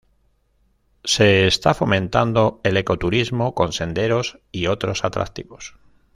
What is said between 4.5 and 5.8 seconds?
y otros atractivos.